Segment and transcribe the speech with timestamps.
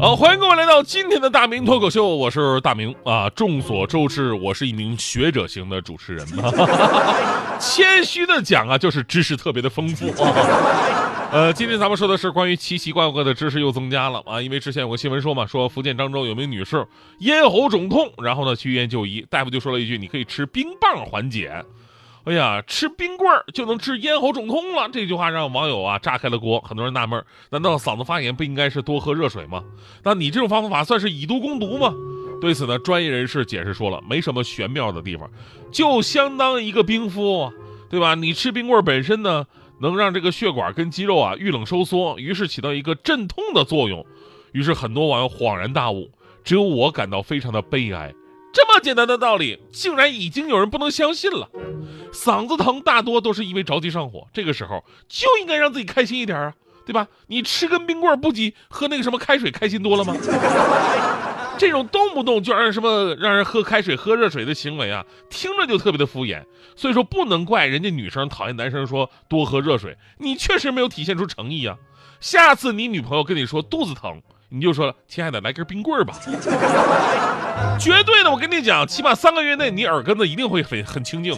[0.00, 3.28] 好，欢迎各位来到今天的大明脱口秀，我是大明啊。
[3.30, 6.24] 众所周知，我是一名学者型的主持人。
[7.58, 10.32] 谦虚的讲啊，就是知识特别的丰富啊。
[11.32, 16.86] 呃，今天咱们说的是关于奇奇怪怪的知识又增加了啊，因为之前有个新闻说嘛，说福建漳州有名女士
[17.18, 21.52] 咽喉肿痛，然后呢去医院就医，大夫就说了一句：“你可以吃冰棒缓解。”
[22.24, 26.60] 哎呀，吃冰棍儿就能治咽喉肿痛了，这句话让网友啊炸开了锅。
[26.60, 29.64] 很多人纳闷，难道嗓子发炎不应该是多喝热水吗？
[30.02, 31.94] 那你这种方法算是以毒攻毒吗？
[32.40, 35.30] 对此呢，专业人士解释说了，没什么玄妙的地方，
[35.72, 37.50] 就相当一个冰敷，
[37.88, 38.14] 对吧？
[38.14, 39.46] 你吃冰棍儿本身呢，
[39.80, 44.04] 能让这个血管跟肌肉啊遇冷收缩，于是起到一个镇痛的作用。
[44.52, 46.10] 于是很多网友恍然大悟，
[46.44, 48.14] 只有我感到非常的悲哀。
[48.58, 51.48] 这么简单的道理，竟然已经有人不能相信了。
[52.12, 56.52] 嗓子疼大多都是因为着急上火，这个时候就应该让自己开心一点啊，
[56.84, 57.06] 对吧？
[57.28, 60.12] 你吃根冰棍不及喝那个什么开水开心多了吗？
[61.56, 66.42] 这种动不动就让什么让人喝开水、喝热水的行为啊，听着就特别的敷衍。
[66.74, 71.76] 所以说不能怪人家女生讨厌男生说多喝热水，你确实没有体现出诚意啊。
[72.18, 74.20] 下次你女朋友跟你说肚子疼。
[74.50, 76.14] 你就说，亲爱的，来根冰棍儿吧。
[77.78, 81.34] 绝对的，我跟你讲，起码三个月内你耳根子一定会很很清净。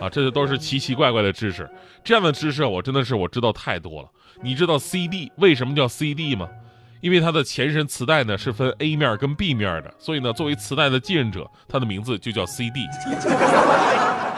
[0.00, 1.68] 啊，这些都是奇奇怪怪的知识。
[2.02, 4.08] 这样的知识我真的是我知道太多了。
[4.42, 6.48] 你知道 CD 为什么叫 CD 吗？
[7.00, 12.80] 因为它的前身磁带呢是分 A 面跟 B 面的，所以呢作为磁带的继任者，它的名字就叫 CD。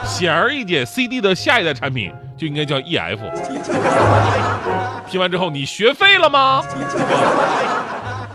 [0.05, 3.19] 显而易见，CD 的下一代产品就应该叫 EF。
[5.07, 6.63] 听完之后，你学废了吗？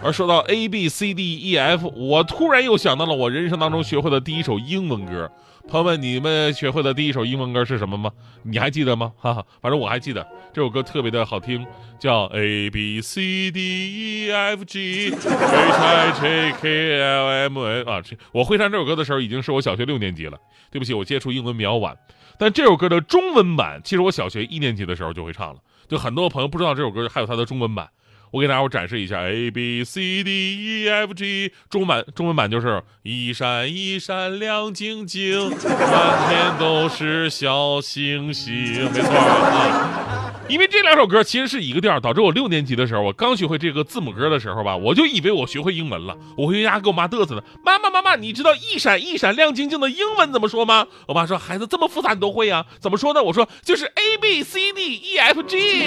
[0.02, 5.30] 而说到 A B C D E F，我突然又想到了我人生当中学会的第一首英文歌。
[5.68, 8.10] 朋友们，你们学会的第一首英文歌是什么吗？
[8.42, 9.12] 你还记得吗？
[9.18, 11.66] 哈哈，反正我还记得这首歌特别的好听，
[11.98, 18.02] 叫 A B C D E F G H I J K L M N 啊！
[18.32, 20.38] 我会唱这首歌的时候，已经是我小学六年级了。
[20.70, 21.94] 对不起，我接触英文比较晚，
[22.38, 25.60] 但这首歌的中文版，其实我小学一年级的时候就会唱了。
[25.86, 27.88] 就很多朋友不知道这首歌还有它的中文版。
[28.30, 40.34] 我给大家伙展示一下，A B C D E F G，中文版中文版就是一闪一闪亮晶晶，满天都是小星星，没错啊。
[40.48, 46.16] 因为这两首歌其实是一个调，导致我六年级的时候，我刚学会这个字母歌的时候吧，我就以为我学会英文了。
[46.38, 50.86] 我回家给我妈嘚瑟呢，妈妈妈妈，你知道一闪一闪亮晶晶的英文怎么说吗？
[51.06, 52.64] 我妈说，孩子这么复杂你都会啊？
[52.80, 53.22] 怎么说呢？
[53.22, 55.86] 我说就是 A B C D E F G。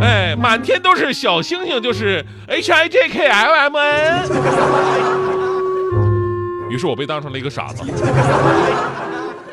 [0.00, 4.28] 哎，满天都是小星星，就是 H I J K L M N。
[6.70, 7.84] 于是我被当成了一个傻子。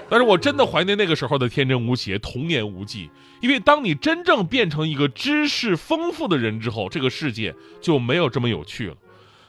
[0.09, 3.09] 但是我真的怀念那个时候的天真无邪、童言无忌，
[3.39, 8.95] 因为当你真正变成一个知识丰富的人之后，这个世界就没有这么有趣了。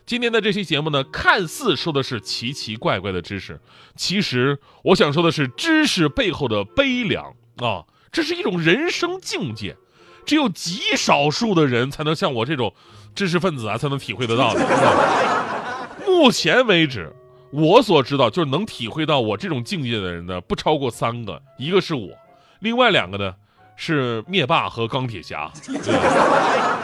[0.06, 3.58] 今天的这期节目呢，看似说的是奇奇怪怪的知识，
[3.96, 7.82] 其实我想说的是知识背后的悲凉啊，
[8.12, 9.76] 这是一种人生境界。
[10.24, 12.72] 只有极少数的人才能像我这种
[13.14, 14.60] 知识分子啊，才能体会得到的。
[16.06, 17.12] 目前为止，
[17.50, 21.40] 我所知道就是能体会到我这种境界的人呢，不超过三个。
[21.58, 22.08] 一个是我，
[22.60, 23.34] 另外两个呢
[23.76, 25.50] 是灭霸和钢铁侠。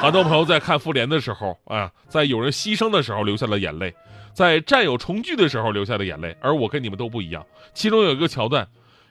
[0.01, 3.95] 很多朋友在看复联的时候啊，在有人牺牲的时候流下了眼泪，
[4.33, 6.37] 在战友重聚的时候流下了眼泪。
[6.41, 7.45] 而我跟你们都不一样，
[7.75, 8.67] 其中有一个桥段，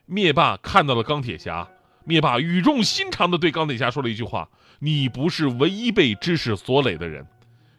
[0.06, 1.68] 灭霸看到了钢铁侠。
[2.08, 4.48] 灭霸语重心长地对钢铁侠说了一句话
[4.80, 7.28] ：“你不是唯一被知识所累的人。”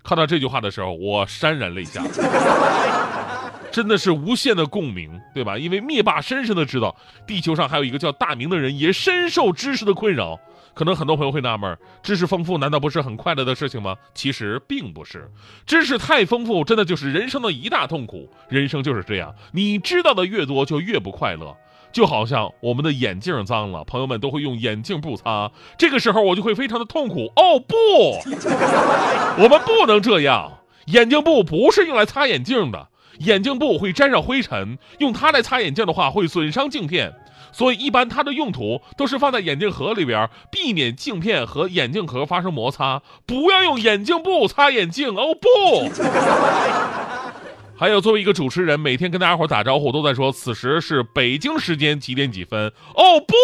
[0.04, 2.02] 看到这句话的时候，我潸然泪下，
[3.72, 5.56] 真的是无限的共鸣，对吧？
[5.56, 6.94] 因为灭霸深深的知道，
[7.26, 10.38] 地球上还有一个叫大明的人，也深受知识的困扰。
[10.74, 13.96] 可能很多朋友会纳闷，知识丰富难道不是很快乐的事情吗？
[14.14, 15.26] 其实并不是，
[15.66, 18.30] 知识太丰富，真的就是人生的一大痛苦。
[18.48, 21.56] 人生就是这样，你知道的越多，就越不快乐。
[21.92, 27.32] 就好像我们的眼镜脏了，朋友们都会用眼镜布擦，这个时候我就会非常的痛苦。
[27.36, 27.74] 哦不，
[29.42, 32.88] 我们不能这样，眼镜布不是用来擦眼镜的，
[33.20, 37.14] 眼镜布会沾上灰尘，用它来擦眼镜的话会损伤镜片，
[37.52, 43.02] 所以一般它的用途都是放在眼镜盒里边，避免镜片和眼镜盒发生摩擦。
[43.26, 45.16] 不要用眼镜布擦眼镜。
[45.16, 45.48] 哦不。
[47.78, 52.72] 还有，作为一个主持人，每天跟大家伙打招呼都在说此时是北京时间几点几分。
[52.96, 53.34] 哦不，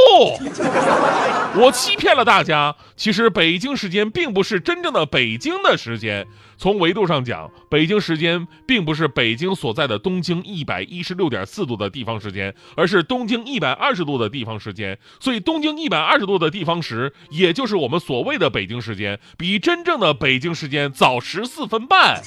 [1.62, 2.74] 我欺骗了大家。
[2.96, 6.26] 其实北京时间并不是真正的北京的时间。
[6.56, 14.98] 从维度上讲，北京时间并不是北京所在的东经一百一十六点四度的地方时间，而是东经一百二十度的地方时间。
[15.20, 22.20] 所以，东经一百二十度的地方时，也就是我们所谓的北京时间，比真正的北京时间早十四分半。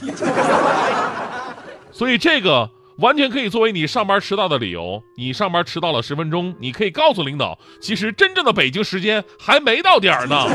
[1.98, 5.02] 所以这个完全可以作为你上班迟到的理由。
[5.16, 10.46] 你上班迟到了十分钟，你可以告诉领导，其实真正的北京时间还没到点儿呢。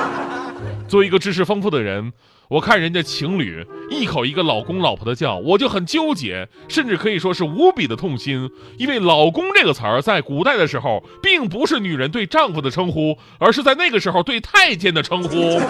[0.88, 2.14] 作为一个知识丰富的人，
[2.48, 8.48] 我看人家情侣一口一个老公老婆的叫，我就很纠结，甚至可以说是无比的痛心。
[8.78, 15.60] 因为“老公”这个词儿在古代的时候，并不是女人对丈夫的称呼，而是在那个时候对太监的称呼。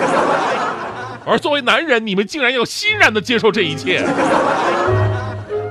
[1.24, 4.04] 而作为男人，你们竟然要欣然的接受这一切。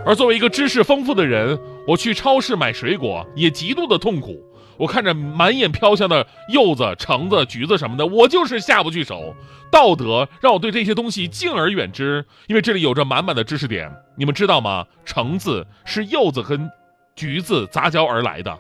[0.06, 4.42] 而作为一个知识丰富的人，我去超市买水果也极度的痛苦。
[4.78, 9.36] 我看着满眼飘香的柚子、橙子、橘子什么的，我就是下不去手。
[9.72, 13.92] 道德让我对这些东西敬而远之，因为这里有着满满的知识点。
[14.18, 14.86] 你们知道吗？
[15.06, 16.70] 橙子是柚子跟
[17.16, 18.58] 橘子杂交而来的，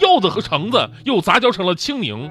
[0.00, 2.28] 柚子和橙子又杂交成了青柠，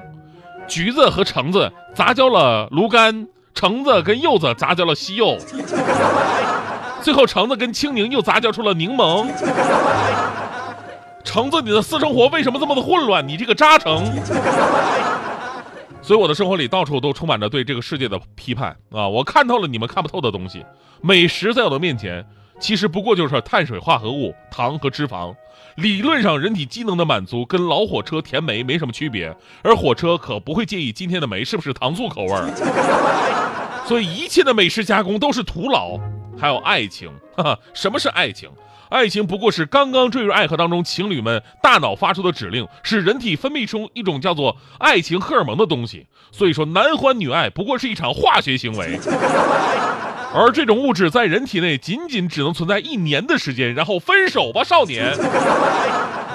[0.68, 3.26] 橘子和橙子杂交了芦柑。
[3.54, 5.36] 橙子跟柚子杂交了西柚，
[7.02, 9.28] 最后橙子跟青柠又杂交出了柠檬。
[11.22, 13.26] 橙子，你的私生活为什么这么的混乱？
[13.26, 14.04] 你这个渣橙！
[16.02, 19.06] 所以我的生活里到处都充满着对这个世界的批判啊！
[19.06, 20.64] 我看透了你们看不透的东西。
[21.02, 22.24] 美食在我的面前，
[22.60, 25.34] 其实不过就是碳水化合物、糖和脂肪。
[25.76, 32.46] 理论上，人体机能的满足跟老火车填煤没什么区别，而火车可不会介意今天的煤是不是糖醋口味儿。
[33.86, 35.98] 所以，一切的美食加工都是徒劳。
[36.38, 38.48] 还有爱情， 哈哈，什么是爱情？
[38.88, 46.06] 爱情不过是刚刚坠入爱河当中情侣们大脑发出的指令，是人体分泌出一种叫做爱情荷尔蒙的东西。
[46.32, 48.98] 所以说，男欢女爱不过是一场化学行为。
[50.32, 55.12] 而这种物质在人体内仅仅只能存在一年的时间，然后分手吧，少年。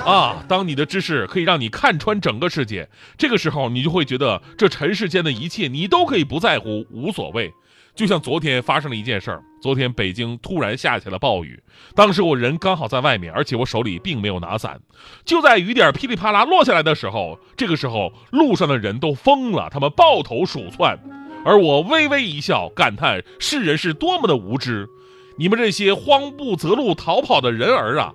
[0.06, 2.88] 啊，当你的知识可以让你看穿整个世界，
[3.18, 7.52] 这个时候你就会觉得这尘世间的一切你都可以不在乎，无所谓。
[7.96, 11.58] 就像昨天发生了一件事儿，昨天北京突然下起了暴雨，
[11.96, 14.78] 当时我人刚好在外面，而且我手里并没有拿伞。
[15.24, 21.00] 就在雨点噼里啪啦落下来的时候，这个时候路上的人都疯了，他们抱头鼠窜。
[21.46, 24.90] 而我微微一笑，感叹世人是多么的无知！
[25.38, 28.12] 你们这些慌不择路逃跑的人儿啊，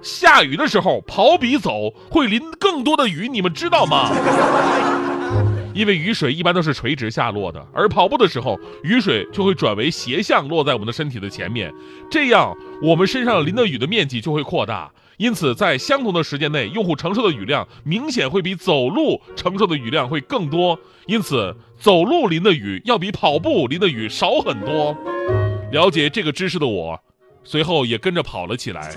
[0.00, 4.10] 下雨的时候跑比走会淋更多的雨，你们知道吗？
[5.74, 11.72] 因为雨水一般都是垂直下落的，而跑步的时候，雨水就会转为斜向落在我们的身体的前面，
[12.10, 14.90] 这样我们身上淋的雨的面积就会扩大。
[15.20, 20.80] 因此，在相同的时间内，用户承受的雨量明显会比走路承受的雨量会更多。
[21.04, 24.96] 因此，走路淋的雨要比跑步淋的雨少很多。
[25.72, 26.98] 了解这个知识的我，
[27.44, 28.94] 随后也跟着跑了起来。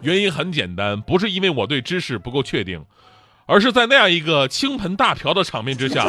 [0.00, 2.82] 原因很简单，不是因为我对知识不够确定，
[3.44, 6.06] 而是在那样一个倾盆大瓢的场面之下，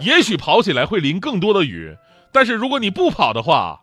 [0.00, 1.96] 也许跑起来会淋更多的雨，
[2.32, 3.82] 但是如果你不跑的话。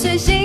[0.00, 0.39] ce.